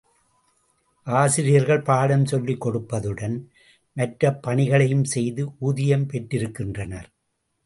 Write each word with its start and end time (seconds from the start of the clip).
ஆசிரியர்கள் 1.07 1.81
பாடம் 1.81 2.25
சொல்லிக் 2.25 2.65
கொடுப்பதுடன், 2.65 3.37
மற்ற 3.97 4.33
பணிகளையும் 4.33 5.03
செய்து 5.03 5.45
ஊதியம் 5.59 6.09
பெற்றிருக்கின்றனர். 6.09 7.09